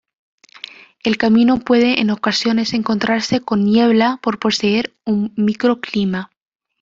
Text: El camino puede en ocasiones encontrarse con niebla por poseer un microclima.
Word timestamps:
El 1.03 1.19
camino 1.19 1.59
puede 1.59 2.01
en 2.01 2.09
ocasiones 2.09 2.73
encontrarse 2.73 3.39
con 3.41 3.63
niebla 3.63 4.19
por 4.23 4.39
poseer 4.39 4.95
un 5.05 5.31
microclima. 5.37 6.31